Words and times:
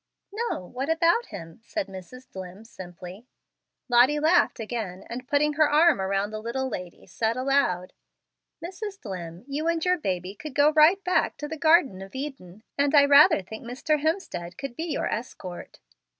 "No, 0.33 0.65
what 0.65 0.89
about 0.89 1.27
him?" 1.27 1.59
said 1.63 1.85
Mrs. 1.85 2.27
Dlimm, 2.27 2.65
simply. 2.65 3.27
Lottie 3.87 4.19
laughed 4.19 4.59
again, 4.59 5.05
and 5.11 5.27
putting 5.27 5.53
her 5.53 5.69
arm 5.69 6.01
around 6.01 6.31
the 6.31 6.41
little 6.41 6.67
lady 6.67 7.05
said, 7.05 7.37
aloud: 7.37 7.93
"Mrs. 8.65 8.99
Dlimm, 8.99 9.43
you 9.47 9.67
and 9.67 9.85
your 9.85 9.99
baby 9.99 10.33
could 10.33 10.55
go 10.55 10.71
right 10.71 11.03
back 11.03 11.37
to 11.37 11.47
the 11.47 11.55
Garden 11.55 12.01
of 12.01 12.15
Eden, 12.15 12.63
and 12.79 12.95
I 12.95 13.05
rather 13.05 13.43
think 13.43 13.63
Mr. 13.63 14.01
Hemstead 14.01 14.57
could 14.57 14.75
be 14.75 14.85
your 14.85 15.05
escort." 15.05 15.77